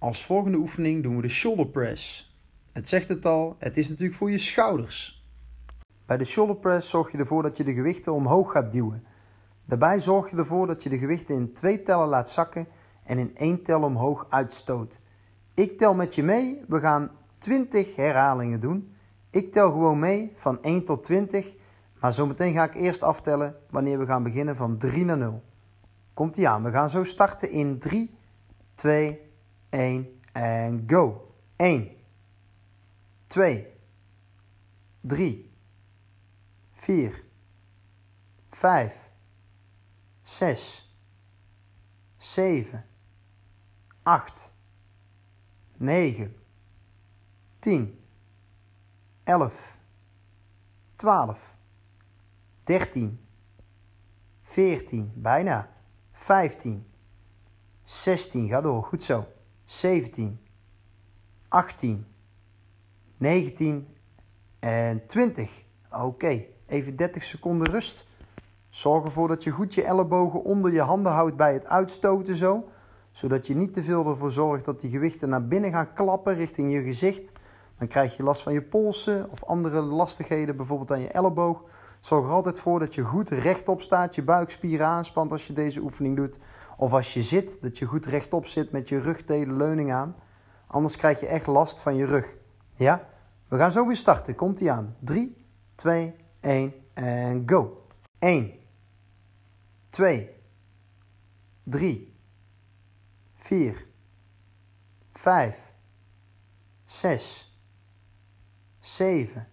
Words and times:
Als 0.00 0.24
volgende 0.24 0.58
oefening 0.58 1.02
doen 1.02 1.16
we 1.16 1.22
de 1.22 1.28
shoulder 1.28 1.66
press. 1.66 2.32
Het 2.72 2.88
zegt 2.88 3.08
het 3.08 3.26
al, 3.26 3.56
het 3.58 3.76
is 3.76 3.88
natuurlijk 3.88 4.16
voor 4.16 4.30
je 4.30 4.38
schouders. 4.38 5.26
Bij 6.06 6.16
de 6.16 6.24
shoulder 6.24 6.56
press 6.56 6.90
zorg 6.90 7.12
je 7.12 7.18
ervoor 7.18 7.42
dat 7.42 7.56
je 7.56 7.64
de 7.64 7.72
gewichten 7.72 8.12
omhoog 8.12 8.52
gaat 8.52 8.72
duwen. 8.72 9.04
Daarbij 9.64 10.00
zorg 10.00 10.30
je 10.30 10.36
ervoor 10.36 10.66
dat 10.66 10.82
je 10.82 10.88
de 10.88 10.98
gewichten 10.98 11.34
in 11.34 11.52
twee 11.52 11.82
tellen 11.82 12.08
laat 12.08 12.30
zakken 12.30 12.66
en 13.04 13.18
in 13.18 13.36
één 13.36 13.62
tel 13.62 13.82
omhoog 13.82 14.26
uitstoot. 14.28 15.00
Ik 15.54 15.78
tel 15.78 15.94
met 15.94 16.14
je 16.14 16.22
mee, 16.22 16.60
we 16.68 16.80
gaan 16.80 17.10
20 17.38 17.96
herhalingen 17.96 18.60
doen. 18.60 18.94
Ik 19.30 19.52
tel 19.52 19.70
gewoon 19.70 19.98
mee 19.98 20.32
van 20.36 20.62
1 20.62 20.84
tot 20.84 21.04
20, 21.04 21.54
maar 22.00 22.12
zometeen 22.12 22.54
ga 22.54 22.64
ik 22.64 22.74
eerst 22.74 23.02
aftellen 23.02 23.56
wanneer 23.70 23.98
we 23.98 24.06
gaan 24.06 24.22
beginnen 24.22 24.56
van 24.56 24.78
3 24.78 25.04
naar 25.04 25.18
0. 25.18 25.42
Komt 26.14 26.36
ie 26.36 26.48
aan, 26.48 26.62
we 26.62 26.70
gaan 26.70 26.90
zo 26.90 27.04
starten 27.04 27.50
in 27.50 27.78
3, 27.78 28.14
2, 28.74 29.08
1 29.08 29.27
en 29.70 30.84
go. 30.86 31.28
1, 31.58 31.90
2, 33.28 33.66
3, 35.00 35.50
4, 36.72 37.24
5, 38.50 39.10
6, 40.22 40.82
7, 42.18 42.84
8, 44.04 44.50
9, 45.78 46.34
10, 47.60 47.98
11, 49.24 49.52
12, 50.96 51.38
13, 52.64 53.18
14, 54.42 55.12
bijna, 55.14 55.68
15, 56.12 56.86
16, 57.84 58.48
ga 58.48 58.60
door, 58.60 58.84
goed 58.84 59.04
zo, 59.04 59.26
17, 59.68 60.40
18, 61.48 62.06
19 63.16 63.88
en 64.58 65.06
20. 65.06 65.64
Oké, 65.92 66.44
even 66.66 66.96
30 66.96 67.24
seconden 67.24 67.70
rust. 67.70 68.06
Zorg 68.68 69.04
ervoor 69.04 69.28
dat 69.28 69.44
je 69.44 69.50
goed 69.50 69.74
je 69.74 69.84
ellebogen 69.84 70.44
onder 70.44 70.72
je 70.72 70.80
handen 70.80 71.12
houdt 71.12 71.36
bij 71.36 71.52
het 71.52 71.66
uitstoten 71.66 72.36
zo. 72.36 72.68
Zodat 73.10 73.46
je 73.46 73.56
niet 73.56 73.74
te 73.74 73.82
veel 73.82 74.06
ervoor 74.06 74.32
zorgt 74.32 74.64
dat 74.64 74.80
die 74.80 74.90
gewichten 74.90 75.28
naar 75.28 75.46
binnen 75.46 75.72
gaan 75.72 75.92
klappen 75.92 76.34
richting 76.34 76.72
je 76.72 76.82
gezicht. 76.82 77.32
Dan 77.78 77.88
krijg 77.88 78.16
je 78.16 78.22
last 78.22 78.42
van 78.42 78.52
je 78.52 78.62
polsen 78.62 79.30
of 79.30 79.44
andere 79.44 79.80
lastigheden, 79.80 80.56
bijvoorbeeld 80.56 80.90
aan 80.90 81.00
je 81.00 81.08
elleboog. 81.08 81.62
Zorg 82.00 82.26
er 82.26 82.32
altijd 82.32 82.60
voor 82.60 82.78
dat 82.78 82.94
je 82.94 83.02
goed 83.02 83.28
rechtop 83.28 83.82
staat, 83.82 84.14
je 84.14 84.22
buikspieren 84.22 84.86
aanspant 84.86 85.32
als 85.32 85.46
je 85.46 85.52
deze 85.52 85.80
oefening 85.80 86.16
doet. 86.16 86.38
Of 86.80 86.92
als 86.92 87.14
je 87.14 87.22
zit, 87.22 87.60
dat 87.60 87.78
je 87.78 87.84
goed 87.84 88.06
rechtop 88.06 88.46
zit 88.46 88.70
met 88.70 88.88
je 88.88 89.00
rugdelen 89.00 89.56
leuning 89.56 89.92
aan. 89.92 90.16
Anders 90.66 90.96
krijg 90.96 91.20
je 91.20 91.26
echt 91.26 91.46
last 91.46 91.78
van 91.78 91.94
je 91.94 92.06
rug. 92.06 92.34
Ja? 92.76 93.04
We 93.48 93.56
gaan 93.56 93.70
zo 93.70 93.86
weer 93.86 93.96
starten. 93.96 94.34
Komt 94.34 94.60
ie 94.60 94.70
aan. 94.70 94.96
3, 94.98 95.46
2, 95.74 96.14
1 96.40 96.74
en 96.94 97.42
go. 97.46 97.86
1, 98.18 98.52
2, 99.90 100.30
3, 101.62 102.14
4, 103.34 103.86
5, 105.12 105.72
6, 106.84 107.58
7, 108.80 109.48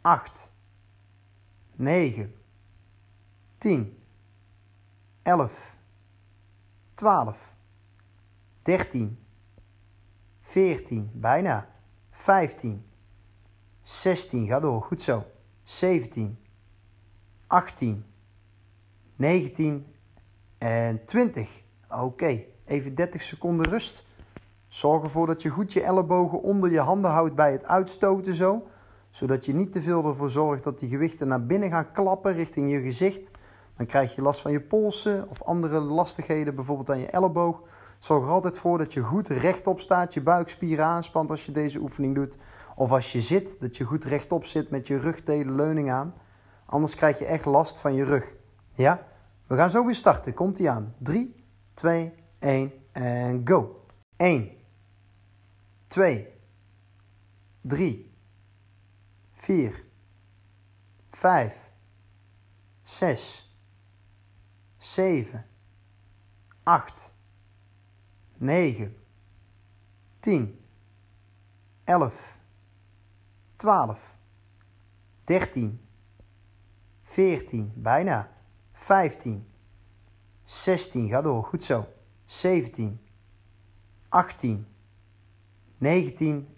8, 0.00 0.50
9, 1.74 2.34
10, 3.58 3.98
11, 5.22 5.73
12, 6.94 7.54
13, 8.62 9.18
14, 10.40 11.10
bijna, 11.12 11.68
15, 12.10 12.84
16, 13.82 14.46
ga 14.46 14.60
door, 14.60 14.82
goed 14.82 15.02
zo, 15.02 15.24
17, 15.62 16.38
18, 17.46 18.04
19 19.16 19.86
en 20.58 21.04
20. 21.04 21.62
Oké, 21.90 22.44
even 22.64 22.94
30 22.94 23.22
seconden 23.22 23.68
rust. 23.68 24.06
Zorg 24.68 25.02
ervoor 25.02 25.26
dat 25.26 25.42
je 25.42 25.48
goed 25.48 25.72
je 25.72 25.82
ellebogen 25.82 26.42
onder 26.42 26.70
je 26.70 26.80
handen 26.80 27.10
houdt 27.10 27.34
bij 27.34 27.52
het 27.52 27.64
uitstoten 27.64 28.34
zo. 28.34 28.66
Zodat 29.10 29.44
je 29.44 29.54
niet 29.54 29.72
te 29.72 29.82
veel 29.82 30.04
ervoor 30.04 30.30
zorgt 30.30 30.64
dat 30.64 30.78
die 30.78 30.88
gewichten 30.88 31.28
naar 31.28 31.46
binnen 31.46 31.70
gaan 31.70 31.92
klappen 31.92 32.32
richting 32.32 32.70
je 32.70 32.80
gezicht. 32.80 33.30
Dan 33.76 33.86
krijg 33.86 34.14
je 34.14 34.22
last 34.22 34.40
van 34.40 34.52
je 34.52 34.60
polsen 34.60 35.28
of 35.28 35.42
andere 35.42 35.80
lastigheden, 35.80 36.54
bijvoorbeeld 36.54 36.90
aan 36.90 36.98
je 36.98 37.10
elleboog. 37.10 37.62
Zorg 37.98 38.24
er 38.24 38.30
altijd 38.30 38.58
voor 38.58 38.78
dat 38.78 38.92
je 38.92 39.00
goed 39.00 39.28
rechtop 39.28 39.80
staat, 39.80 40.14
je 40.14 40.20
buikspieren 40.20 40.84
aanspant 40.84 41.30
als 41.30 41.46
je 41.46 41.52
deze 41.52 41.78
oefening 41.78 42.14
doet. 42.14 42.36
Of 42.76 42.90
als 42.90 43.12
je 43.12 43.20
zit, 43.20 43.60
dat 43.60 43.76
je 43.76 43.84
goed 43.84 44.04
rechtop 44.04 44.44
zit 44.44 44.70
met 44.70 44.86
je 44.86 44.98
rugdelen 44.98 45.54
leuning 45.54 45.90
aan. 45.90 46.14
Anders 46.66 46.94
krijg 46.94 47.18
je 47.18 47.24
echt 47.24 47.44
last 47.44 47.78
van 47.78 47.94
je 47.94 48.04
rug. 48.04 48.32
Ja? 48.74 49.02
We 49.46 49.56
gaan 49.56 49.70
zo 49.70 49.84
weer 49.84 49.94
starten. 49.94 50.34
Komt 50.34 50.58
ie 50.58 50.70
aan. 50.70 50.94
3, 50.98 51.34
2, 51.74 52.12
1 52.38 52.72
en 52.92 53.40
go. 53.44 53.84
1, 54.16 54.50
2, 55.88 56.28
3, 57.60 58.12
4, 59.32 59.84
5, 61.10 61.70
6, 62.82 63.43
7, 64.84 65.44
8, 66.62 67.10
9, 68.36 68.94
10, 70.20 70.58
11, 71.84 72.38
12, 73.56 73.98
13, 75.24 75.80
14, 77.02 77.72
bijna, 77.74 78.30
15, 78.72 79.46
16, 80.44 81.08
ga 81.08 81.22
door, 81.22 81.44
goed 81.44 81.64
zo, 81.64 81.86
17, 82.24 83.00
18, 84.08 84.66
19 85.78 86.48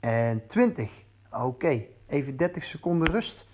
en 0.00 0.46
20. 0.46 1.04
Oké, 1.30 1.86
even 2.06 2.36
30 2.36 2.64
seconden 2.64 3.10
rust. 3.12 3.46